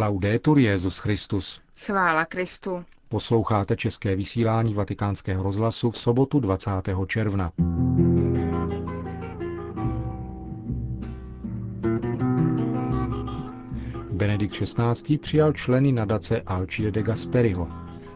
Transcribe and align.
Laudetur 0.00 0.58
Jezus 0.58 0.98
Christus. 0.98 1.60
Chvála 1.76 2.24
Kristu. 2.24 2.84
Posloucháte 3.08 3.76
české 3.76 4.16
vysílání 4.16 4.74
Vatikánského 4.74 5.42
rozhlasu 5.42 5.90
v 5.90 5.98
sobotu 5.98 6.40
20. 6.40 6.70
června. 7.06 7.52
Benedikt 14.12 14.54
XVI. 14.54 15.18
přijal 15.18 15.52
členy 15.52 15.92
nadace 15.92 16.40
Alcide 16.40 16.90
de 16.90 17.02
Gasperiho. 17.02 17.68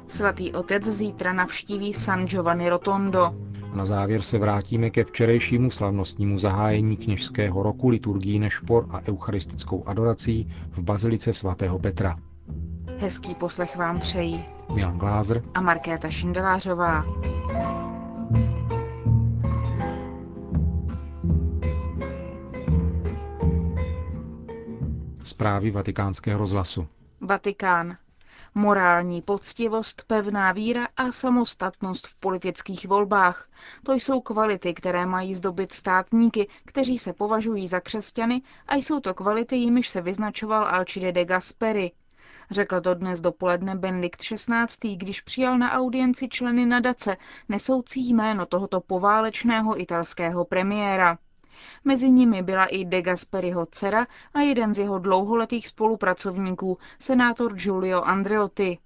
Svatý 0.06 0.52
otec 0.52 0.84
zítra 0.84 1.32
navštíví 1.32 1.94
San 1.94 2.26
Giovanni 2.26 2.68
Rotondo. 2.68 3.34
Na 3.72 3.86
závěr 3.86 4.22
se 4.22 4.38
vrátíme 4.38 4.90
ke 4.90 5.04
včerejšímu 5.04 5.70
slavnostnímu 5.70 6.38
zahájení 6.38 6.96
kněžského 6.96 7.62
roku 7.62 7.88
liturgií 7.88 8.38
nešpor 8.38 8.86
a 8.90 9.00
eucharistickou 9.08 9.82
adorací 9.88 10.48
v 10.70 10.82
Bazilice 10.82 11.32
svatého 11.32 11.78
Petra. 11.78 12.18
Hezký 12.98 13.34
poslech 13.34 13.76
vám 13.76 14.00
přejí 14.00 14.44
Milan 14.74 14.98
Glázer 14.98 15.42
a 15.54 15.60
Markéta 15.60 16.10
Šindelářová. 16.10 17.04
Zprávy 25.22 25.70
vatikánského 25.70 26.38
rozhlasu. 26.38 26.86
Vatikán. 27.20 27.96
Morální 28.54 29.22
poctivost, 29.22 30.04
pevná 30.06 30.52
víra 30.52 30.88
a 30.96 31.12
samostatnost 31.12 32.06
v 32.06 32.14
politických 32.14 32.88
volbách. 32.88 33.48
To 33.84 33.92
jsou 33.92 34.20
kvality, 34.20 34.74
které 34.74 35.06
mají 35.06 35.34
zdobit 35.34 35.72
státníky, 35.72 36.48
kteří 36.64 36.98
se 36.98 37.12
považují 37.12 37.68
za 37.68 37.80
křesťany 37.80 38.42
a 38.68 38.74
jsou 38.76 39.00
to 39.00 39.14
kvality, 39.14 39.56
jimiž 39.56 39.88
se 39.88 40.00
vyznačoval 40.00 40.64
Alcide 40.66 41.12
de 41.12 41.24
Gasperi. 41.24 41.92
Řekl 42.50 42.80
to 42.80 42.94
dnes 42.94 43.20
dopoledne 43.20 43.74
Benedikt 43.76 44.20
XVI., 44.20 44.96
když 44.96 45.20
přijal 45.20 45.58
na 45.58 45.72
audienci 45.72 46.28
členy 46.28 46.66
nadace, 46.66 47.16
nesoucí 47.48 48.08
jméno 48.08 48.46
tohoto 48.46 48.80
poválečného 48.80 49.80
italského 49.80 50.44
premiéra. 50.44 51.18
Mezi 51.84 52.10
nimi 52.10 52.42
byla 52.42 52.66
i 52.66 52.84
De 52.84 53.02
Gasperiho 53.02 53.66
dcera 53.66 54.06
a 54.34 54.40
jeden 54.40 54.74
z 54.74 54.78
jeho 54.78 54.98
dlouholetých 54.98 55.68
spolupracovníků, 55.68 56.78
senátor 56.98 57.54
Giulio 57.54 58.02
Andreotti. 58.02 58.78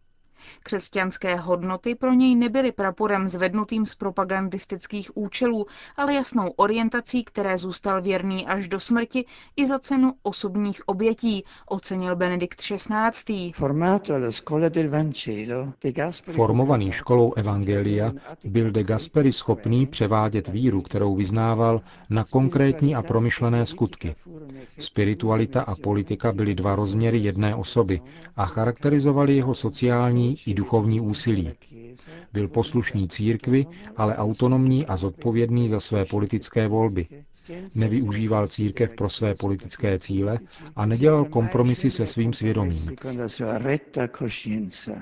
Křesťanské 0.62 1.36
hodnoty 1.36 1.94
pro 1.94 2.12
něj 2.12 2.34
nebyly 2.34 2.72
praporem 2.72 3.28
zvednutým 3.28 3.86
z 3.86 3.94
propagandistických 3.94 5.16
účelů, 5.16 5.66
ale 5.96 6.14
jasnou 6.14 6.50
orientací, 6.56 7.24
které 7.24 7.58
zůstal 7.58 8.02
věrný 8.02 8.46
až 8.46 8.68
do 8.68 8.80
smrti 8.80 9.24
i 9.56 9.66
za 9.66 9.78
cenu 9.78 10.12
osobních 10.22 10.88
obětí, 10.88 11.44
ocenil 11.68 12.16
Benedikt 12.16 12.60
XVI. 12.60 13.52
Formovaný 16.30 16.92
školou 16.92 17.32
Evangelia 17.32 18.12
byl 18.44 18.70
de 18.70 18.82
Gasperi 18.82 19.32
schopný 19.32 19.86
převádět 19.86 20.48
víru, 20.48 20.82
kterou 20.82 21.14
vyznával, 21.16 21.80
na 22.10 22.24
konkrétní 22.24 22.94
a 22.94 23.02
promyšlené 23.02 23.66
skutky. 23.66 24.14
Spiritualita 24.78 25.62
a 25.62 25.74
politika 25.74 26.32
byly 26.32 26.54
dva 26.54 26.74
rozměry 26.76 27.18
jedné 27.18 27.54
osoby 27.54 28.00
a 28.36 28.46
charakterizovali 28.46 29.34
jeho 29.36 29.54
sociální 29.54 30.25
i 30.46 30.54
duchovní 30.54 31.00
úsilí. 31.00 31.52
Byl 32.32 32.48
poslušný 32.48 33.08
církvi, 33.08 33.66
ale 33.96 34.16
autonomní 34.16 34.86
a 34.86 34.96
zodpovědný 34.96 35.68
za 35.68 35.80
své 35.80 36.04
politické 36.04 36.68
volby. 36.68 37.06
Nevyužíval 37.74 38.48
církev 38.48 38.94
pro 38.94 39.08
své 39.08 39.34
politické 39.34 39.98
cíle 39.98 40.38
a 40.76 40.86
nedělal 40.86 41.24
kompromisy 41.24 41.90
se 41.90 42.06
svým 42.06 42.32
svědomím. 42.32 42.96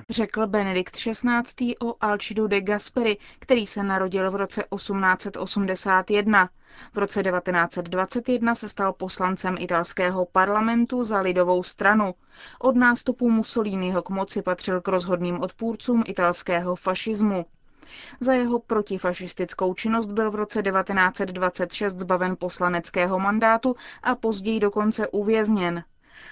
Řekl 0.09 0.47
Benedikt 0.47 0.95
XVI. 0.95 1.77
o 1.77 1.95
Alcidu 2.01 2.47
de 2.47 2.61
Gasperi, 2.61 3.17
který 3.39 3.65
se 3.67 3.83
narodil 3.83 4.31
v 4.31 4.35
roce 4.35 4.63
1881. 4.75 6.49
V 6.93 6.97
roce 6.97 7.23
1921 7.23 8.55
se 8.55 8.69
stal 8.69 8.93
poslancem 8.93 9.55
italského 9.59 10.25
parlamentu 10.25 11.03
za 11.03 11.19
lidovou 11.21 11.63
stranu. 11.63 12.15
Od 12.59 12.75
nástupu 12.75 13.29
Mussoliniho 13.29 14.01
k 14.01 14.09
moci 14.09 14.41
patřil 14.41 14.81
k 14.81 14.87
rozhodným 14.87 15.39
odpůrcům 15.41 16.03
italského 16.07 16.75
fašismu. 16.75 17.45
Za 18.19 18.33
jeho 18.33 18.59
protifašistickou 18.59 19.73
činnost 19.73 20.05
byl 20.05 20.31
v 20.31 20.35
roce 20.35 20.63
1926 20.63 21.99
zbaven 21.99 22.35
poslaneckého 22.39 23.19
mandátu 23.19 23.75
a 24.03 24.15
později 24.15 24.59
dokonce 24.59 25.07
uvězněn. 25.07 25.83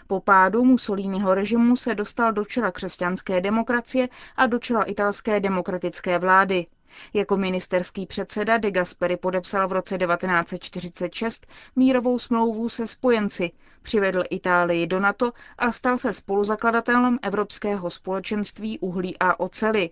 Po 0.08 0.20
pádu 0.20 0.64
Mussoliniho 0.66 1.34
režimu 1.34 1.76
se 1.76 1.96
dostal 1.96 2.34
do 2.34 2.46
čela 2.46 2.72
křesťanské 2.72 3.42
demokracie 3.42 4.10
a 4.36 4.48
do 4.48 4.60
čela 4.60 4.84
italské 4.84 5.40
demokratické 5.40 6.20
vlády. 6.20 6.66
Jako 7.14 7.38
ministerský 7.38 8.06
předseda 8.06 8.58
de 8.58 8.72
Gasperi 8.72 9.18
podepsal 9.18 9.68
v 9.68 9.72
roce 9.72 9.98
1946 9.98 11.48
mírovou 11.76 12.20
smlouvu 12.20 12.70
se 12.70 12.88
spojenci, 12.88 13.52
přivedl 13.82 14.24
Itálii 14.30 14.88
do 14.88 15.00
NATO 15.00 15.32
a 15.58 15.72
stal 15.72 15.98
se 15.98 16.14
spoluzakladatelem 16.14 17.20
Evropského 17.22 17.90
společenství 17.90 18.80
uhlí 18.80 19.18
a 19.20 19.40
ocely. 19.40 19.90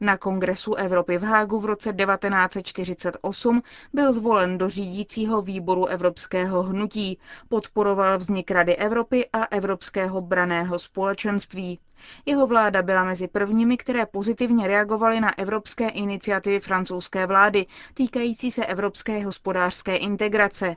Na 0.00 0.16
Kongresu 0.16 0.74
Evropy 0.74 1.18
v 1.18 1.22
Hágu 1.22 1.60
v 1.60 1.64
roce 1.64 1.92
1948 1.92 3.62
byl 3.92 4.12
zvolen 4.12 4.58
do 4.58 4.68
řídícího 4.68 5.42
výboru 5.42 5.86
Evropského 5.86 6.62
hnutí, 6.62 7.18
podporoval 7.48 8.18
vznik 8.18 8.50
Rady 8.50 8.76
Evropy 8.76 9.28
a 9.32 9.44
Evropského 9.44 10.20
braného 10.20 10.78
společenství. 10.78 11.78
Jeho 12.26 12.46
vláda 12.46 12.82
byla 12.82 13.04
mezi 13.04 13.28
prvními, 13.28 13.76
které 13.76 14.06
pozitivně 14.06 14.66
reagovaly 14.66 15.20
na 15.20 15.38
evropské 15.38 15.88
iniciativy 15.88 16.60
francouzské 16.60 17.26
vlády 17.26 17.66
týkající 17.94 18.50
se 18.50 18.66
evropské 18.66 19.24
hospodářské 19.24 19.96
integrace. 19.96 20.76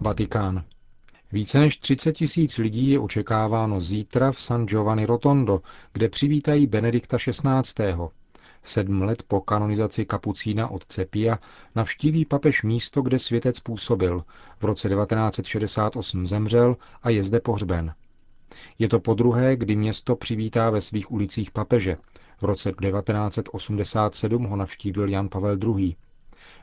Vatikán. 0.00 0.64
Více 1.34 1.58
než 1.58 1.76
30 1.76 2.12
tisíc 2.12 2.58
lidí 2.58 2.90
je 2.90 2.98
očekáváno 2.98 3.80
zítra 3.80 4.32
v 4.32 4.40
San 4.40 4.66
Giovanni 4.66 5.06
Rotondo, 5.06 5.60
kde 5.92 6.08
přivítají 6.08 6.66
Benedikta 6.66 7.16
XVI. 7.18 7.94
Sedm 8.62 9.02
let 9.02 9.22
po 9.22 9.40
kanonizaci 9.40 10.06
kapucína 10.06 10.68
od 10.68 10.84
Cepia 10.86 11.38
navštíví 11.74 12.24
papež 12.24 12.62
místo, 12.62 13.02
kde 13.02 13.18
světec 13.18 13.60
působil. 13.60 14.20
V 14.60 14.64
roce 14.64 14.88
1968 14.88 16.26
zemřel 16.26 16.76
a 17.02 17.10
je 17.10 17.24
zde 17.24 17.40
pohřben. 17.40 17.94
Je 18.78 18.88
to 18.88 19.00
podruhé, 19.00 19.56
kdy 19.56 19.76
město 19.76 20.16
přivítá 20.16 20.70
ve 20.70 20.80
svých 20.80 21.12
ulicích 21.12 21.50
papeže. 21.50 21.96
V 22.40 22.44
roce 22.44 22.72
1987 22.72 24.44
ho 24.44 24.56
navštívil 24.56 25.08
Jan 25.08 25.28
Pavel 25.28 25.58
II. 25.78 25.96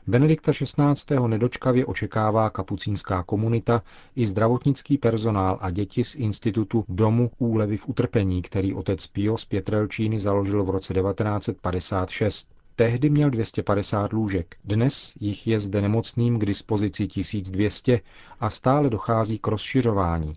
Benedikta 0.06 0.52
XVI. 0.52 1.16
nedočkavě 1.26 1.86
očekává 1.86 2.50
kapucínská 2.50 3.22
komunita 3.22 3.82
i 4.16 4.26
zdravotnický 4.26 4.98
personál 4.98 5.58
a 5.60 5.70
děti 5.70 6.04
z 6.04 6.14
institutu 6.14 6.84
Domu 6.88 7.30
úlevy 7.38 7.76
v 7.76 7.88
utrpení, 7.88 8.42
který 8.42 8.74
otec 8.74 9.06
Pio 9.06 9.36
z 9.36 9.44
Pětrelčíny 9.44 10.18
založil 10.18 10.64
v 10.64 10.70
roce 10.70 10.94
1956. 10.94 12.48
Tehdy 12.76 13.10
měl 13.10 13.30
250 13.30 14.12
lůžek, 14.12 14.56
dnes 14.64 15.14
jich 15.20 15.46
je 15.46 15.60
zde 15.60 15.82
nemocným 15.82 16.38
k 16.38 16.44
dispozici 16.44 17.06
1200 17.06 18.00
a 18.40 18.50
stále 18.50 18.90
dochází 18.90 19.38
k 19.38 19.46
rozšiřování. 19.46 20.32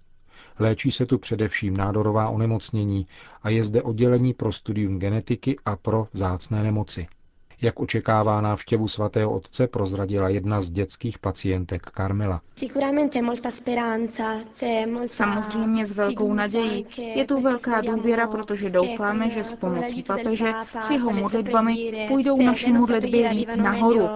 Léčí 0.60 0.92
se 0.92 1.06
tu 1.06 1.18
především 1.18 1.78
nádorová 1.78 2.30
onemocnění 2.30 3.08
a 3.44 3.50
je 3.50 3.64
zde 3.64 3.82
oddělení 3.82 4.34
pro 4.34 4.52
studium 4.52 5.00
genetiky 5.00 5.56
a 5.66 5.76
pro 5.76 6.08
vzácné 6.14 6.64
nemoci. 6.64 7.08
Jak 7.66 7.80
očekává 7.80 8.42
návštěvu 8.42 8.88
svatého 8.88 9.32
otce, 9.32 9.68
prozradila 9.68 10.30
jedna 10.30 10.62
z 10.62 10.70
dětských 10.70 11.20
pacientek 11.20 11.92
Carmela. 11.98 12.42
Samozřejmě 15.08 15.86
s 15.86 15.92
velkou 15.92 16.34
nadějí. 16.34 16.86
Je 17.16 17.26
tu 17.26 17.42
velká 17.42 17.82
důvěra, 17.82 18.28
protože 18.28 18.70
doufáme, 18.70 19.30
že 19.30 19.44
s 19.44 19.54
pomocí 19.56 20.04
papeže 20.04 20.54
s 20.82 20.90
jeho 20.90 21.12
modlitbami 21.14 22.06
půjdou 22.08 22.42
naše 22.42 22.74
modlitby 22.74 23.28
líp 23.30 23.50
nahoru. 23.56 24.10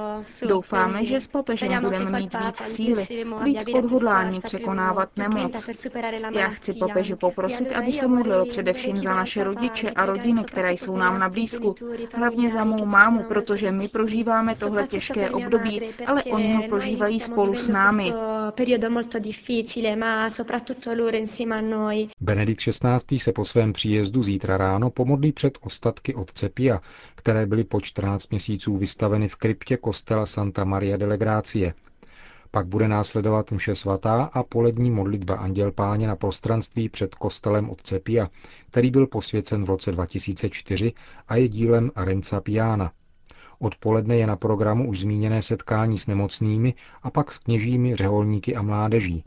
Doufáme, 0.48 1.06
že 1.06 1.20
s 1.20 1.28
papežem 1.28 1.84
budeme 1.84 2.20
mít 2.20 2.34
víc 2.46 2.58
síly, 2.58 3.04
víc 3.44 3.64
odhodlání 3.74 4.40
překonávat 4.40 5.10
nemoc. 5.18 5.70
Já 6.32 6.50
chci 6.50 6.74
papeže 6.74 7.16
poprosit, 7.16 7.72
aby 7.72 7.92
se 7.92 8.08
modlil 8.08 8.46
především 8.46 8.98
za 8.98 9.16
naše 9.16 9.44
rodiče 9.44 9.90
a 9.92 10.06
rodiny, 10.06 10.44
které 10.44 10.74
jsou 10.74 10.98
nám 10.98 11.20
na 11.20 11.30
blízku, 11.30 11.76
hlavně 12.14 12.50
za 12.50 12.64
mou 12.64 12.86
mámu, 12.86 13.24
protože 13.42 13.72
my 13.72 13.88
prožíváme 13.88 14.56
tohle 14.56 14.88
těžké 14.88 15.30
období, 15.30 15.82
ale 16.08 16.24
oni 16.24 16.54
ho 16.54 16.64
prožívají 16.64 17.20
spolu 17.20 17.56
s 17.56 17.70
námi. 17.70 18.14
Benedikt 22.20 22.62
XVI. 22.62 23.20
se 23.20 23.32
po 23.32 23.46
svém 23.46 23.74
příjezdu 23.74 24.24
zítra 24.24 24.58
ráno 24.58 24.90
pomodlí 24.90 25.32
před 25.32 25.58
ostatky 25.62 26.16
otce 26.16 26.50
Pia, 26.50 26.82
které 27.16 27.46
byly 27.46 27.64
po 27.64 27.82
14 27.82 28.30
měsíců 28.32 28.78
vystaveny 28.78 29.28
v 29.28 29.36
kryptě 29.36 29.78
kostela 29.78 30.26
Santa 30.26 30.64
Maria 30.64 30.98
delle 30.98 31.18
Grazie. 31.18 31.74
Pak 32.52 32.68
bude 32.68 32.88
následovat 32.88 33.52
mše 33.52 33.76
svatá 33.76 34.24
a 34.24 34.44
polední 34.44 34.92
modlitba 34.92 35.36
Anděl 35.36 35.72
Páně 35.72 36.08
na 36.08 36.16
prostranství 36.16 36.90
před 36.90 37.16
kostelem 37.16 37.70
otce 37.70 38.00
Pia, 38.00 38.30
který 38.70 38.92
byl 38.92 39.08
posvěcen 39.08 39.64
v 39.64 39.70
roce 39.70 39.92
2004 39.92 40.94
a 41.28 41.36
je 41.36 41.48
dílem 41.48 41.92
Renca 41.96 42.42
Piana. 42.42 42.92
Odpoledne 43.60 44.18
je 44.18 44.28
na 44.28 44.36
programu 44.36 44.90
už 44.90 45.00
zmíněné 45.00 45.42
setkání 45.42 45.98
s 45.98 46.08
nemocnými 46.08 46.74
a 47.04 47.10
pak 47.12 47.32
s 47.32 47.38
kněžími, 47.38 47.96
řeholníky 47.96 48.56
a 48.56 48.62
mládeží. 48.62 49.24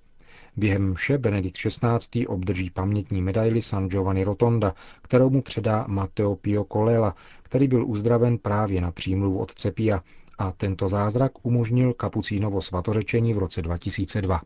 Během 0.57 0.91
mše 0.91 1.19
Benedikt 1.19 1.57
XVI. 1.57 2.27
obdrží 2.27 2.71
pamětní 2.71 3.23
medaili 3.23 3.63
San 3.63 3.89
Giovanni 3.89 4.25
Rotonda, 4.25 4.75
kterou 5.03 5.31
mu 5.31 5.43
předá 5.43 5.85
Matteo 5.89 6.37
Pio 6.37 6.65
Colella, 6.73 7.15
který 7.43 7.69
byl 7.69 7.87
uzdraven 7.87 8.39
právě 8.39 8.81
na 8.81 8.93
přímluvu 8.93 9.39
otce 9.39 9.71
Pia 9.71 10.03
a 10.39 10.53
tento 10.53 10.89
zázrak 10.89 11.33
umožnil 11.43 11.93
kapucínovo 11.95 12.61
svatořečení 12.61 13.35
v 13.35 13.39
roce 13.39 13.63
2002. 13.63 14.41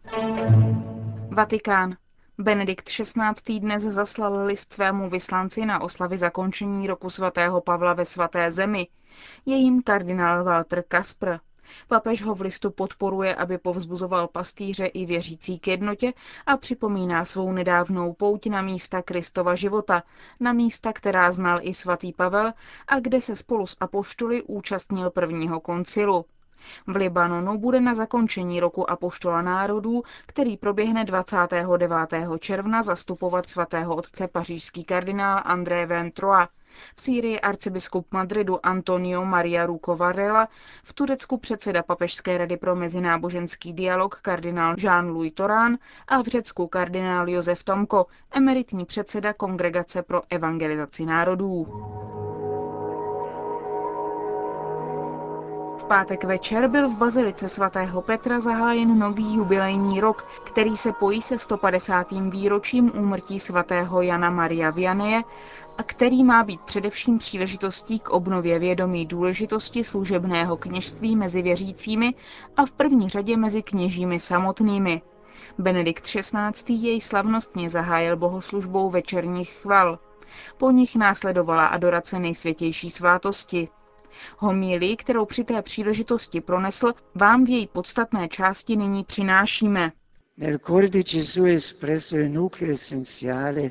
Vatikán. 1.31 1.97
Benedikt 2.39 2.89
XVI. 2.89 3.61
dnes 3.61 3.83
zaslal 3.83 4.47
list 4.47 4.73
svému 4.73 5.09
vyslanci 5.11 5.67
na 5.67 5.81
oslavy 5.83 6.19
zakončení 6.19 6.87
roku 6.87 7.11
svatého 7.11 7.61
Pavla 7.61 7.93
ve 7.95 8.05
svaté 8.05 8.53
zemi. 8.53 8.87
Je 9.47 9.57
jim 9.57 9.83
kardinál 9.83 10.45
Walter 10.45 10.85
Kaspr. 10.89 11.37
Papež 11.89 12.23
ho 12.23 12.35
v 12.35 12.41
listu 12.41 12.71
podporuje, 12.71 13.35
aby 13.35 13.59
povzbuzoval 13.59 14.29
pastýře 14.29 14.87
i 14.87 15.07
věřící 15.07 15.59
k 15.59 15.67
jednotě 15.69 16.13
a 16.47 16.57
připomíná 16.57 17.25
svou 17.25 17.53
nedávnou 17.53 18.13
pouť 18.13 18.47
na 18.47 18.63
místa 18.63 19.03
Kristova 19.03 19.55
života, 19.55 20.03
na 20.41 20.53
místa, 20.53 20.93
která 20.93 21.33
znal 21.33 21.59
i 21.63 21.75
svatý 21.75 22.13
Pavel 22.13 22.53
a 22.89 23.01
kde 23.01 23.21
se 23.21 23.37
spolu 23.37 23.67
s 23.67 23.77
apoštoly 23.81 24.43
účastnil 24.43 25.11
prvního 25.11 25.61
koncilu. 25.61 26.25
V 26.87 26.97
Libanonu 26.97 27.59
bude 27.59 27.81
na 27.81 27.95
zakončení 27.95 28.61
roku 28.61 28.91
Apoštola 28.91 29.43
národů, 29.43 30.03
který 30.27 30.57
proběhne 30.57 31.05
29. 31.05 31.91
června, 32.39 32.83
zastupovat 32.83 33.49
svatého 33.49 33.97
otce 33.97 34.29
pařížský 34.29 34.85
kardinál 34.85 35.43
André 35.45 35.87
Ventroa. 35.87 36.49
V 36.97 37.01
Sýrii 37.01 37.41
arcibiskup 37.41 38.07
Madridu 38.13 38.67
Antonio 38.67 39.25
Maria 39.25 39.67
Ruco 39.67 39.97
Varela, 39.97 40.49
v 40.85 40.93
Turecku 40.93 41.37
předseda 41.39 41.83
Papežské 41.83 42.39
rady 42.39 42.57
pro 42.57 42.77
mezináboženský 42.77 43.73
dialog 43.73 44.21
kardinál 44.23 44.75
Jean-Louis 44.79 45.35
Torán 45.35 45.79
a 46.09 46.23
v 46.23 46.27
Řecku 46.27 46.67
kardinál 46.67 47.29
Josef 47.29 47.65
Tomko, 47.65 48.07
emeritní 48.31 48.85
předseda 48.85 49.33
Kongregace 49.33 50.03
pro 50.03 50.23
evangelizaci 50.31 51.07
národů. 51.07 51.67
Pátek 55.87 56.25
večer 56.25 56.69
byl 56.69 56.89
v 56.89 56.97
bazilice 56.97 57.49
svatého 57.49 58.03
Petra 58.03 58.41
zahájen 58.41 58.99
nový 58.99 59.35
jubilejní 59.35 60.01
rok, 60.01 60.27
který 60.45 60.77
se 60.77 60.93
pojí 60.93 61.23
se 61.23 61.39
150. 61.39 62.07
výročím 62.11 62.93
úmrtí 62.99 63.41
svatého 63.41 64.03
Jana 64.03 64.31
Maria 64.31 64.71
Vianeje 64.71 65.23
a 65.79 65.83
který 65.83 66.25
má 66.25 66.45
být 66.45 66.61
především 66.61 67.19
příležitostí 67.19 67.99
k 67.99 68.11
obnově 68.11 68.59
vědomí 68.59 69.07
důležitosti 69.07 69.85
služebného 69.85 70.57
kněžství 70.57 71.17
mezi 71.17 71.43
věřícími 71.43 72.15
a 72.57 72.67
v 72.67 72.71
první 72.71 73.09
řadě 73.09 73.37
mezi 73.37 73.63
kněžími 73.63 74.21
samotnými. 74.21 75.03
Benedikt 75.59 76.05
XVI. 76.05 76.75
jej 76.75 77.01
slavnostně 77.01 77.71
zahájil 77.71 78.17
bohoslužbou 78.17 78.91
večerních 78.91 79.51
chval. 79.51 79.99
Po 80.57 80.71
nich 80.71 80.97
následovala 80.97 81.67
adorace 81.67 82.19
nejsvětější 82.19 82.91
svátosti. 82.91 83.69
Homílii, 84.39 84.97
kterou 84.97 85.25
při 85.25 85.45
té 85.45 85.63
příležitosti 85.63 86.41
pronesl, 86.41 86.93
vám 87.15 87.45
v 87.45 87.49
její 87.49 87.67
podstatné 87.67 88.29
části 88.29 88.77
nyní 88.77 89.05
přinášíme. 89.05 89.93
Nel 90.37 90.59
cuore 90.59 90.89
di 90.89 91.03
Gesù 91.03 91.45
è 91.45 91.55
espresso 91.55 92.17
il 92.17 92.31
nucleo 92.31 92.73
essenziale 92.73 93.71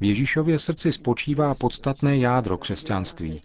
v 0.00 0.04
Ježíšově 0.04 0.58
srdci 0.58 0.92
spočívá 0.92 1.54
podstatné 1.54 2.16
jádro 2.16 2.58
křesťanství. 2.58 3.42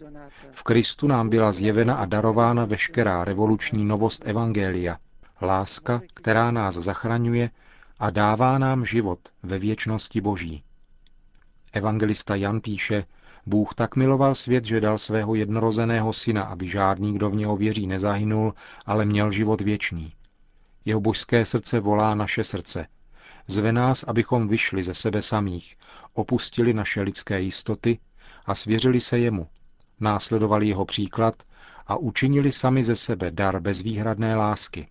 V 0.52 0.62
Kristu 0.62 1.06
nám 1.06 1.28
byla 1.28 1.52
zjevena 1.52 1.94
a 1.94 2.04
darována 2.04 2.64
veškerá 2.64 3.24
revoluční 3.24 3.84
novost 3.84 4.22
Evangelia, 4.26 4.98
láska, 5.42 6.02
která 6.14 6.50
nás 6.50 6.74
zachraňuje 6.74 7.50
a 7.98 8.10
dává 8.10 8.58
nám 8.58 8.84
život 8.86 9.18
ve 9.42 9.58
věčnosti 9.58 10.20
Boží. 10.20 10.62
Evangelista 11.74 12.34
Jan 12.34 12.60
píše, 12.60 13.04
Bůh 13.46 13.74
tak 13.74 13.96
miloval 13.96 14.34
svět, 14.34 14.64
že 14.64 14.80
dal 14.80 14.98
svého 14.98 15.34
jednorozeného 15.34 16.12
syna, 16.12 16.42
aby 16.42 16.68
žádný, 16.68 17.14
kdo 17.14 17.30
v 17.30 17.34
něho 17.34 17.56
věří, 17.56 17.86
nezahynul, 17.86 18.54
ale 18.86 19.04
měl 19.04 19.30
život 19.30 19.60
věčný. 19.60 20.12
Jeho 20.84 21.00
božské 21.00 21.44
srdce 21.44 21.80
volá 21.80 22.14
naše 22.14 22.44
srdce. 22.44 22.86
Zve 23.46 23.72
nás, 23.72 24.02
abychom 24.02 24.48
vyšli 24.48 24.82
ze 24.82 24.94
sebe 24.94 25.22
samých, 25.22 25.76
opustili 26.12 26.74
naše 26.74 27.02
lidské 27.02 27.40
jistoty 27.40 27.98
a 28.46 28.54
svěřili 28.54 29.00
se 29.00 29.18
jemu, 29.18 29.48
následovali 30.00 30.68
jeho 30.68 30.84
příklad 30.84 31.42
a 31.86 31.96
učinili 31.96 32.52
sami 32.52 32.84
ze 32.84 32.96
sebe 32.96 33.30
dar 33.30 33.60
bezvýhradné 33.60 34.36
lásky. 34.36 34.88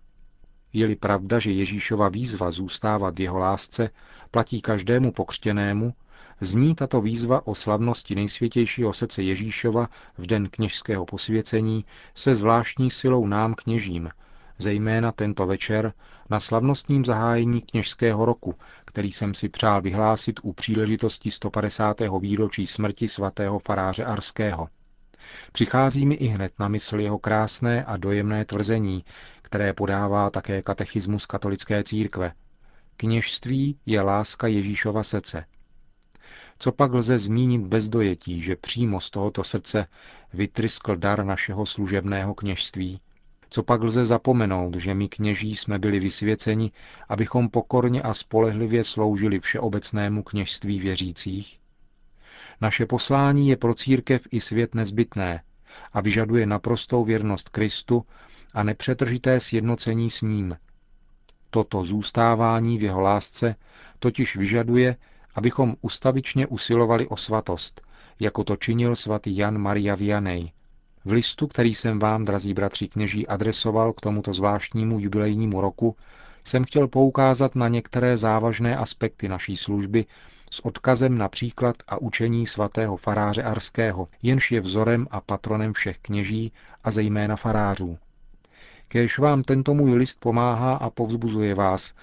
Je-li 0.74 0.95
pravda, 0.95 1.39
že 1.39 1.51
Ježíšova 1.51 2.09
výzva 2.09 2.51
zůstávat 2.51 3.19
v 3.19 3.21
jeho 3.21 3.38
lásce 3.38 3.89
platí 4.31 4.62
každému 4.62 5.12
pokřtěnému, 5.12 5.94
zní 6.42 6.75
tato 6.75 7.02
výzva 7.02 7.48
o 7.48 7.56
slavnosti 7.56 8.16
nejsvětějšího 8.16 8.94
srdce 8.94 9.24
Ježíšova 9.24 9.90
v 10.18 10.25
den 10.25 10.50
kněžského 10.50 11.06
posvěcení 11.06 11.86
se 12.16 12.36
zvláštní 12.36 12.90
silou 12.90 13.28
nám 13.28 13.54
kněžím, 13.56 14.10
zejména 14.60 15.12
tento 15.12 15.46
večer 15.46 15.94
na 16.30 16.40
slavnostním 16.40 17.06
zahájení 17.06 17.62
kněžského 17.62 18.25
roku, 18.25 18.56
který 18.86 19.12
jsem 19.12 19.34
si 19.34 19.50
přál 19.50 19.81
vyhlásit 19.81 20.40
u 20.44 20.54
příležitosti 20.54 21.31
150. 21.31 22.02
výročí 22.20 22.68
smrti 22.68 23.08
svatého 23.08 23.60
faráře 23.60 24.06
Arského. 24.06 24.68
Přichází 25.52 26.06
mi 26.06 26.16
i 26.16 26.28
hned 26.28 26.54
na 26.60 26.68
mysl 26.68 27.00
jeho 27.00 27.19
krásné 27.19 27.86
a 27.86 27.98
dojemné 27.98 28.46
tvrzení, 28.46 29.06
které 29.42 29.74
podává 29.74 30.30
také 30.30 30.62
katechismus 30.62 31.26
katolické 31.26 31.84
církve. 31.84 32.31
Kněžství 32.98 33.80
je 33.86 34.02
láska 34.02 34.48
Ježíšova 34.48 35.04
srdce. 35.04 35.46
Co 36.60 36.72
pak 36.72 36.94
lze 36.94 37.18
zmínit 37.18 37.62
bez 37.62 37.90
dojetí, 37.90 38.42
že 38.42 38.56
přímo 38.56 39.00
z 39.00 39.10
tohoto 39.10 39.44
srdce 39.44 39.88
vytryskl 40.34 40.96
dar 40.96 41.26
našeho 41.26 41.66
služebného 41.66 42.34
kněžství, 42.34 43.00
co 43.50 43.64
pak 43.64 43.84
lze 43.84 44.06
zapomenout, 44.06 44.76
že 44.76 44.94
my 44.94 45.10
kněží 45.10 45.56
jsme 45.56 45.80
byli 45.80 46.00
vysvěceni, 46.00 46.72
abychom 47.10 47.50
pokorně 47.50 48.02
a 48.02 48.14
spolehlivě 48.14 48.84
sloužili 48.84 49.40
všeobecnému 49.40 50.24
kněžství 50.24 50.80
věřících? 50.80 51.60
Naše 52.62 52.86
poslání 52.86 53.50
je 53.50 53.57
pro 53.57 53.74
církev 53.74 54.28
i 54.31 54.40
svět 54.40 54.76
nezbytné 54.76 55.44
a 55.94 56.02
vyžaduje 56.02 56.45
naprostou 56.45 57.04
věrnost 57.04 57.50
Kristu 57.50 58.06
a 58.54 58.64
nepřetržité 58.64 59.40
sjednocení 59.40 60.10
s 60.10 60.22
ním. 60.22 60.57
Toto 61.50 61.83
zůstávání 61.83 62.78
v 62.78 62.83
jeho 62.83 63.02
lásce 63.02 63.56
totiž 64.00 64.36
vyžaduje, 64.36 64.95
abychom 65.35 65.75
ustavičně 65.81 66.47
usilovali 66.47 67.07
o 67.07 67.18
svatost, 67.18 67.81
jako 68.19 68.44
to 68.44 68.56
činil 68.56 68.95
svatý 68.95 69.37
Jan 69.37 69.57
Maria 69.57 69.95
Vianney, 69.95 70.52
v 71.06 71.11
listu, 71.11 71.47
který 71.47 71.75
jsem 71.75 71.99
vám, 71.99 72.25
drazí 72.25 72.54
bratři 72.54 72.87
kněží, 72.87 73.28
adresoval 73.28 73.94
k 73.94 74.02
tomuto 74.02 74.33
zvláštnímu 74.33 74.99
jubilejnímu 74.99 75.61
roku, 75.61 75.95
jsem 76.44 76.63
chtěl 76.63 76.87
poukázat 76.87 77.56
na 77.56 77.68
některé 77.68 78.18
závažné 78.18 78.78
aspekty 78.78 79.28
naší 79.28 79.57
služby 79.57 80.06
s 80.52 80.66
odkazem 80.66 81.18
na 81.18 81.30
příklad 81.30 81.75
a 81.87 81.97
učení 81.97 82.47
svatého 82.47 82.97
faráře 82.97 83.44
Arského, 83.44 84.07
jenž 84.21 84.52
je 84.52 84.59
vzorem 84.59 85.07
a 85.11 85.21
patronem 85.21 85.73
všech 85.73 85.97
kněží 85.99 86.52
a 86.83 86.92
zejména 86.92 87.35
farářů. 87.35 87.97
Kéž 88.87 89.19
vám 89.19 89.44
tento 89.44 89.73
můj 89.73 89.94
list 89.94 90.19
pomáhá 90.19 90.75
a 90.75 90.90
povzbuzuje 90.90 91.56
vás, 91.56 91.94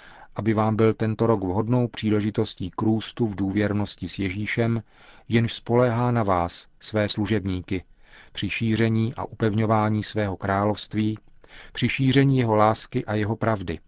aby 0.40 0.54
vám 0.54 0.76
byl 0.76 0.94
tento 0.94 1.26
rok 1.26 1.44
vhodnou 1.44 1.88
příležitostí 1.88 2.70
k 2.70 2.82
růstu 2.82 3.26
v 3.26 3.34
důvěrnosti 3.34 4.08
s 4.08 4.18
Ježíšem, 4.18 4.82
jenž 5.28 5.54
spoléhá 5.54 6.10
na 6.10 6.22
vás, 6.22 6.66
své 6.80 7.08
služebníky, 7.08 7.84
při 8.32 8.50
šíření 8.50 9.14
a 9.14 9.24
upevňování 9.24 10.02
svého 10.02 10.36
království, 10.36 11.18
při 11.72 11.88
šíření 11.88 12.38
jeho 12.38 12.54
lásky 12.54 13.04
a 13.04 13.14
jeho 13.14 13.36
pravdy. 13.36 13.78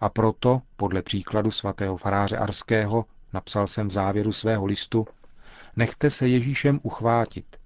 A 0.00 0.08
proto, 0.08 0.62
podle 0.76 1.02
příkladu 1.02 1.50
svatého 1.50 1.96
faráře 1.96 2.36
Arského, 2.36 3.04
napsal 3.32 3.66
jsem 3.66 3.88
v 3.88 3.92
závěru 3.92 4.32
svého 4.32 4.64
listu, 4.64 5.06
nechte 5.76 6.10
se 6.10 6.28
Ježíšem 6.28 6.80
uchvátit 6.82 7.56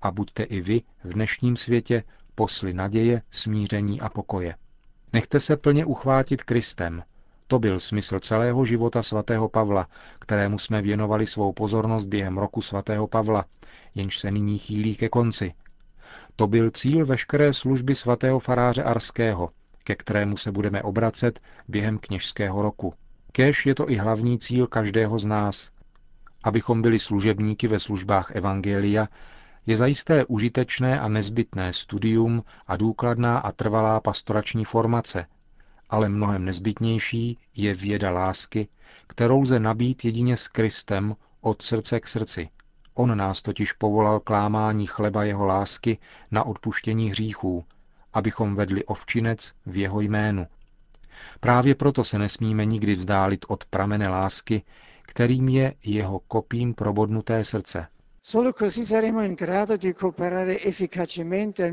a 0.00 0.10
buďte 0.10 0.42
i 0.42 0.60
vy 0.60 0.82
v 1.04 1.12
dnešním 1.12 1.56
světě 1.56 2.04
posly 2.34 2.72
naděje, 2.72 3.22
smíření 3.30 4.00
a 4.00 4.08
pokoje. 4.08 4.54
Nechte 5.12 5.40
se 5.40 5.56
plně 5.56 5.84
uchvátit 5.84 6.42
Kristem. 6.42 7.02
To 7.52 7.58
byl 7.58 7.80
smysl 7.80 8.18
celého 8.18 8.64
života 8.64 9.02
svatého 9.02 9.48
Pavla, 9.48 9.86
kterému 10.20 10.58
jsme 10.58 10.82
věnovali 10.82 11.26
svou 11.26 11.52
pozornost 11.52 12.04
během 12.04 12.38
roku 12.38 12.62
svatého 12.62 13.06
Pavla, 13.06 13.44
jenž 13.94 14.18
se 14.18 14.30
nyní 14.30 14.58
chýlí 14.58 14.96
ke 14.96 15.08
konci. 15.08 15.54
To 16.36 16.46
byl 16.46 16.70
cíl 16.70 17.06
veškeré 17.06 17.52
služby 17.52 17.94
svatého 17.94 18.38
faráře 18.38 18.82
Arského, 18.82 19.50
ke 19.84 19.94
kterému 19.94 20.36
se 20.36 20.52
budeme 20.52 20.82
obracet 20.82 21.40
během 21.68 21.98
kněžského 21.98 22.62
roku. 22.62 22.94
Kéž 23.32 23.66
je 23.66 23.74
to 23.74 23.90
i 23.90 23.96
hlavní 23.96 24.38
cíl 24.38 24.66
každého 24.66 25.18
z 25.18 25.26
nás. 25.26 25.70
Abychom 26.44 26.82
byli 26.82 26.98
služebníky 26.98 27.68
ve 27.68 27.78
službách 27.78 28.30
Evangelia, 28.30 29.08
je 29.66 29.76
zajisté 29.76 30.24
užitečné 30.24 31.00
a 31.00 31.08
nezbytné 31.08 31.72
studium 31.72 32.42
a 32.66 32.76
důkladná 32.76 33.38
a 33.38 33.52
trvalá 33.52 34.00
pastorační 34.00 34.64
formace, 34.64 35.26
ale 35.92 36.08
mnohem 36.08 36.44
nezbytnější 36.44 37.38
je 37.56 37.74
věda 37.74 38.10
lásky, 38.10 38.68
kterou 39.06 39.40
lze 39.40 39.60
nabít 39.60 40.04
jedině 40.04 40.36
s 40.36 40.48
Kristem 40.48 41.16
od 41.40 41.62
srdce 41.62 42.00
k 42.00 42.08
srdci. 42.08 42.48
On 42.94 43.18
nás 43.18 43.42
totiž 43.42 43.72
povolal 43.72 44.20
k 44.20 44.30
lámání 44.30 44.86
chleba 44.86 45.24
jeho 45.24 45.46
lásky 45.46 45.98
na 46.30 46.44
odpuštění 46.44 47.10
hříchů, 47.10 47.64
abychom 48.12 48.54
vedli 48.54 48.84
ovčinec 48.84 49.52
v 49.66 49.76
jeho 49.76 50.00
jménu. 50.00 50.46
Právě 51.40 51.74
proto 51.74 52.04
se 52.04 52.18
nesmíme 52.18 52.66
nikdy 52.66 52.94
vzdálit 52.94 53.44
od 53.48 53.64
pramene 53.64 54.08
lásky, 54.08 54.62
kterým 55.02 55.48
je 55.48 55.74
jeho 55.84 56.18
kopím 56.18 56.74
probodnuté 56.74 57.44
srdce. 57.44 57.86
Solo 58.22 58.52
in 59.24 59.36
di 59.76 59.94
cooperare 59.94 60.56
efficacemente 60.64 61.72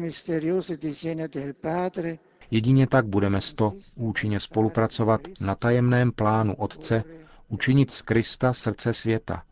Jedině 2.52 2.88
tak 2.88 3.06
budeme 3.06 3.42
sto 3.42 3.74
účinně 3.96 4.40
spolupracovat 4.40 5.22
na 5.42 5.56
tajemném 5.56 6.12
plánu 6.12 6.56
Otce 6.56 7.04
učinit 7.48 7.92
z 7.92 8.02
Krista 8.02 8.54
srdce 8.54 8.94
světa. 8.94 9.44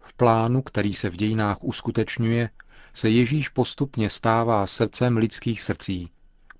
V 0.00 0.14
plánu, 0.14 0.62
který 0.62 0.94
se 0.94 1.10
v 1.10 1.16
dějinách 1.16 1.64
uskutečňuje, 1.64 2.50
se 2.92 3.10
Ježíš 3.10 3.48
postupně 3.48 4.10
stává 4.10 4.66
srdcem 4.66 5.16
lidských 5.16 5.62
srdcí, 5.62 6.10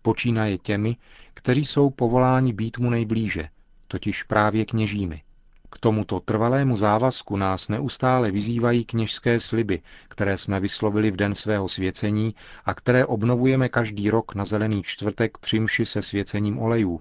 počínaje 0.02 0.58
těmi, 0.58 0.96
kteří 1.34 1.64
jsou 1.64 1.90
povoláni 1.90 2.52
být 2.52 2.78
mu 2.78 2.90
nejblíže, 2.90 3.48
totiž 3.88 4.22
právě 4.22 4.64
kněžími. 4.64 5.22
K 5.70 5.78
tomuto 5.78 6.20
trvalému 6.20 6.76
závazku 6.76 7.36
nás 7.36 7.68
neustále 7.68 8.30
vyzývají 8.30 8.84
kněžské 8.84 9.40
sliby, 9.40 9.82
které 10.08 10.36
jsme 10.36 10.60
vyslovili 10.60 11.10
v 11.10 11.16
den 11.16 11.34
svého 11.34 11.68
svěcení 11.68 12.34
a 12.64 12.74
které 12.74 13.06
obnovujeme 13.06 13.68
každý 13.68 14.10
rok 14.10 14.34
na 14.34 14.44
zelený 14.44 14.82
čtvrtek 14.82 15.38
při 15.38 15.60
mši 15.60 15.86
se 15.86 16.02
svěcením 16.02 16.58
olejů. 16.58 17.00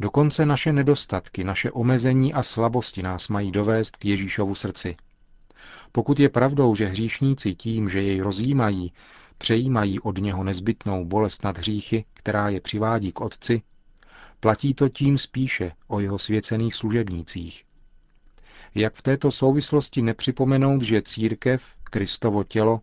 Dokonce 0.00 0.46
naše 0.46 0.72
nedostatky, 0.72 1.44
naše 1.44 1.70
omezení 1.70 2.34
a 2.34 2.42
slabosti 2.42 3.02
nás 3.02 3.28
mají 3.28 3.50
dovést 3.50 3.96
k 3.96 4.04
Ježíšovu 4.04 4.54
srdci. 4.54 4.96
Pokud 5.92 6.20
je 6.20 6.28
pravdou, 6.28 6.74
že 6.74 6.86
hříšníci 6.86 7.54
tím, 7.54 7.88
že 7.88 8.02
jej 8.02 8.20
rozjímají, 8.20 8.92
přejímají 9.38 10.00
od 10.00 10.18
něho 10.18 10.44
nezbytnou 10.44 11.04
bolest 11.04 11.44
nad 11.44 11.58
hříchy, 11.58 12.04
která 12.14 12.48
je 12.48 12.60
přivádí 12.60 13.12
k 13.12 13.20
Otci, 13.20 13.62
platí 14.40 14.74
to 14.74 14.88
tím 14.88 15.18
spíše 15.18 15.72
o 15.88 16.00
jeho 16.00 16.18
svěcených 16.18 16.74
služebnících. 16.74 17.64
Jak 18.74 18.94
v 18.94 19.02
této 19.02 19.30
souvislosti 19.30 20.02
nepřipomenout, 20.02 20.82
že 20.82 21.02
církev, 21.02 21.62
Kristovo 21.84 22.44
tělo, 22.44 22.80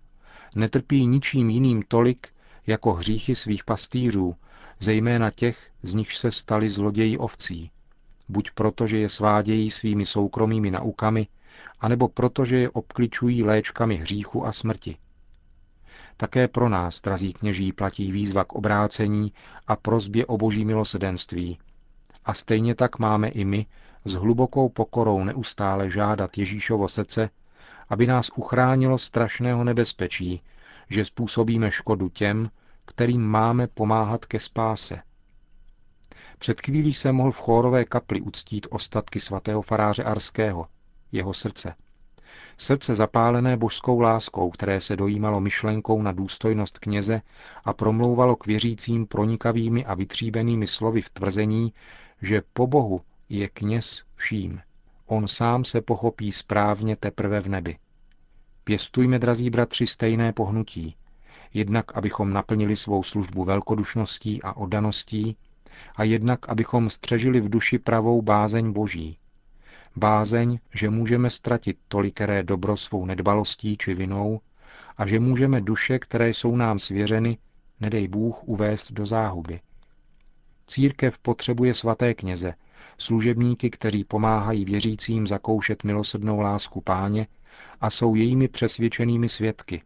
netrpí 0.56 1.08
ničím 1.08 1.50
jiným 1.50 1.84
tolik 1.88 2.27
jako 2.67 2.94
hříchy 2.94 3.36
svých 3.36 3.63
pastýřů, 3.63 4.36
zejména 4.79 5.32
těch, 5.32 5.70
z 5.84 5.94
nichž 5.94 6.17
se 6.17 6.32
stali 6.32 6.70
zloději 6.70 7.17
ovcí. 7.17 7.72
Buď 8.29 8.51
proto, 8.51 8.88
že 8.88 8.98
je 8.98 9.10
svádějí 9.10 9.72
svými 9.72 10.06
soukromými 10.06 10.72
naukami, 10.72 11.27
anebo 11.79 12.08
proto, 12.08 12.46
že 12.46 12.58
je 12.58 12.70
obkličují 12.70 13.44
léčkami 13.44 13.96
hříchu 13.96 14.46
a 14.46 14.51
smrti. 14.51 14.98
Také 16.17 16.48
pro 16.48 16.70
nás, 16.70 17.01
drazí 17.01 17.34
kněží, 17.34 17.72
platí 17.74 18.12
výzva 18.12 18.44
k 18.44 18.53
obrácení 18.53 19.34
a 19.67 19.75
prozbě 19.75 20.25
o 20.25 20.38
boží 20.38 20.65
milosedenství. 20.65 21.60
A 22.25 22.34
stejně 22.34 22.75
tak 22.75 23.00
máme 23.00 23.29
i 23.29 23.46
my 23.46 23.65
s 24.09 24.13
hlubokou 24.13 24.69
pokorou 24.69 25.23
neustále 25.23 25.89
žádat 25.89 26.37
Ježíšovo 26.37 26.87
srdce, 26.87 27.29
aby 27.89 28.07
nás 28.07 28.29
uchránilo 28.35 28.97
strašného 28.97 29.63
nebezpečí, 29.63 30.41
že 30.89 31.05
způsobíme 31.05 31.71
škodu 31.71 32.09
těm, 32.09 32.49
kterým 32.85 33.21
máme 33.21 33.67
pomáhat 33.67 34.25
ke 34.25 34.39
spáse. 34.39 35.01
Před 36.39 36.61
chvílí 36.61 36.93
se 36.93 37.11
mohl 37.11 37.31
v 37.31 37.37
chórové 37.37 37.85
kapli 37.85 38.21
uctít 38.21 38.67
ostatky 38.69 39.19
svatého 39.19 39.61
faráře 39.61 40.03
Arského, 40.03 40.67
jeho 41.11 41.33
srdce. 41.33 41.75
Srdce 42.57 42.95
zapálené 42.95 43.57
božskou 43.57 43.99
láskou, 43.99 44.49
které 44.49 44.81
se 44.81 44.95
dojímalo 44.95 45.41
myšlenkou 45.41 46.01
na 46.01 46.11
důstojnost 46.11 46.79
kněze 46.79 47.21
a 47.65 47.73
promlouvalo 47.73 48.35
k 48.35 48.45
věřícím 48.45 49.07
pronikavými 49.07 49.85
a 49.85 49.93
vytříbenými 49.93 50.67
slovy 50.67 51.01
v 51.01 51.09
tvrzení, 51.09 51.73
že 52.21 52.41
po 52.53 52.67
Bohu 52.67 53.01
je 53.29 53.50
kněz 53.50 54.03
vším. 54.15 54.62
On 55.05 55.27
sám 55.27 55.65
se 55.65 55.81
pochopí 55.81 56.31
správně 56.31 56.96
teprve 56.96 57.39
v 57.41 57.48
nebi. 57.48 57.77
Pěstujme, 58.63 59.19
drazí 59.19 59.50
bratři, 59.50 59.88
stejné 59.88 60.34
pohnutí, 60.34 60.96
jednak 61.53 61.98
abychom 61.98 62.34
naplnili 62.34 62.75
svou 62.75 63.03
službu 63.03 63.43
velkodušností 63.43 64.43
a 64.43 64.57
oddaností, 64.57 65.38
a 65.96 66.03
jednak 66.03 66.50
abychom 66.50 66.89
střežili 66.89 67.39
v 67.39 67.50
duši 67.50 67.79
pravou 67.79 68.22
bázeň 68.22 68.72
Boží. 68.72 69.17
Bázeň, 69.96 70.60
že 70.74 70.89
můžeme 70.89 71.29
ztratit 71.29 71.77
tolikeré 71.88 72.43
dobro 72.43 72.77
svou 72.77 73.05
nedbalostí 73.05 73.77
či 73.77 73.93
vinou 73.93 74.41
a 74.98 75.07
že 75.07 75.19
můžeme 75.19 75.62
duše, 75.62 76.00
které 76.00 76.29
jsou 76.29 76.55
nám 76.55 76.79
svěřeny, 76.79 77.38
nedej 77.79 78.07
Bůh 78.07 78.43
uvést 78.43 78.91
do 78.91 79.05
záhuby. 79.05 79.60
Církev 80.67 81.17
potřebuje 81.17 81.74
svaté 81.74 82.13
kněze, 82.13 82.53
služebníky, 82.98 83.69
kteří 83.69 84.03
pomáhají 84.03 84.65
věřícím 84.65 85.27
zakoušet 85.27 85.84
milosrdnou 85.84 86.39
lásku 86.39 86.81
páně 86.81 87.27
a 87.81 87.89
jsou 87.89 88.15
jejími 88.15 88.48
přesvědčenými 88.48 89.29
svědky. 89.29 89.81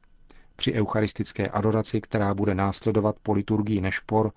Při 0.56 0.74
eucharistické 0.74 1.48
adoraci, 1.48 2.02
která 2.02 2.34
bude 2.34 2.56
následovat 2.56 3.16
po 3.24 3.34
liturgii 3.34 3.82
Nešpor, 3.82 4.32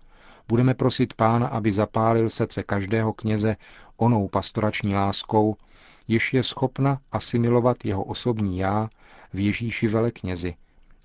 budeme 0.48 0.74
prosit 0.74 1.14
pána, 1.14 1.46
aby 1.46 1.72
zapálil 1.72 2.30
srdce 2.30 2.62
každého 2.62 3.12
kněze 3.12 3.56
onou 3.96 4.28
pastorační 4.28 4.94
láskou, 4.94 5.56
jež 6.08 6.34
je 6.34 6.42
schopna 6.42 6.98
asimilovat 7.12 7.84
jeho 7.84 8.04
osobní 8.04 8.58
já 8.58 8.88
v 9.32 9.40
Ježíši 9.40 9.88
veleknězi, 9.88 10.54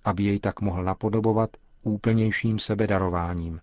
aby 0.06 0.24
jej 0.24 0.40
tak 0.40 0.62
mohl 0.62 0.84
napodobovat 0.84 1.50
úplnějším 1.84 2.60
sebedarováním. 2.60 3.60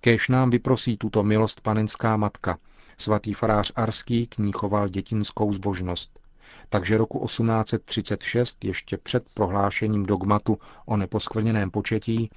Kéž 0.00 0.28
nám 0.28 0.50
vyprosí 0.50 0.96
tuto 0.96 1.22
milost 1.22 1.60
panenská 1.60 2.16
matka, 2.16 2.58
Svatý 2.98 3.34
farář 3.34 3.72
Arský 3.76 4.26
k 4.26 4.38
ní 4.38 4.52
choval 4.52 4.88
dětinskou 4.88 5.52
zbožnost. 5.54 6.20
Takže 6.68 6.98
roku 6.98 7.26
1836, 7.26 8.64
ještě 8.64 8.96
před 8.98 9.24
prohlášením 9.34 10.06
dogmatu 10.06 10.58
o 10.86 10.96
neposkvrněném 10.96 11.70
početí, 11.70 12.30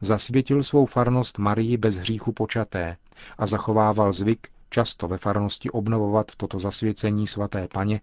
zasvětil 0.00 0.62
svou 0.62 0.86
farnost 0.86 1.38
Marii 1.38 1.76
bez 1.76 1.96
hříchu 1.96 2.32
počaté 2.32 2.96
a 3.38 3.46
zachovával 3.46 4.12
zvyk 4.12 4.48
často 4.70 5.08
ve 5.08 5.18
farnosti 5.18 5.70
obnovovat 5.70 6.32
toto 6.36 6.58
zasvěcení 6.58 7.26
svaté 7.26 7.68
paně 7.68 8.00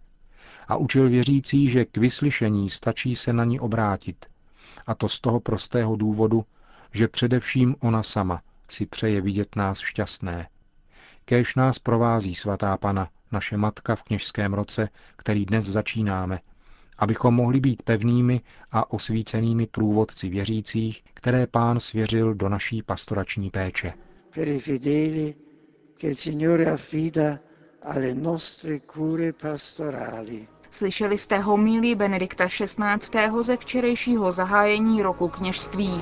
a 0.67 0.77
učil 0.77 1.09
věřící, 1.09 1.69
že 1.69 1.85
k 1.85 1.97
vyslyšení 1.97 2.69
stačí 2.69 3.15
se 3.15 3.33
na 3.33 3.43
ní 3.43 3.59
obrátit. 3.59 4.25
A 4.87 4.95
to 4.95 5.09
z 5.09 5.19
toho 5.19 5.39
prostého 5.39 5.95
důvodu, 5.95 6.45
že 6.93 7.07
především 7.07 7.75
ona 7.79 8.03
sama 8.03 8.41
si 8.69 8.85
přeje 8.85 9.21
vidět 9.21 9.55
nás 9.55 9.79
šťastné. 9.79 10.47
Kéž 11.31 11.55
nás 11.55 11.79
provází 11.79 12.35
svatá 12.35 12.77
Pana, 12.77 13.09
naše 13.31 13.57
matka 13.57 13.95
v 13.95 14.03
kněžském 14.03 14.53
roce, 14.53 14.89
který 15.15 15.45
dnes 15.45 15.65
začínáme, 15.65 16.39
abychom 16.97 17.33
mohli 17.33 17.59
být 17.59 17.81
pevnými 17.83 18.41
a 18.71 18.91
osvícenými 18.91 19.67
průvodci 19.67 20.29
věřících, 20.29 21.03
které 21.13 21.47
pán 21.47 21.79
svěřil 21.79 22.33
do 22.33 22.49
naší 22.49 22.83
pastorační 22.83 23.49
péče. 23.49 23.93
Slyšeli 30.69 31.17
jste 31.17 31.37
homílí 31.39 31.95
Benedikta 31.95 32.47
XVI. 32.47 33.43
ze 33.43 33.57
včerejšího 33.57 34.31
zahájení 34.31 35.01
roku 35.03 35.27
kněžství. 35.27 36.01